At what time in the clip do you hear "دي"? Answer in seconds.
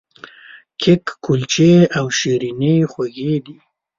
3.45-3.57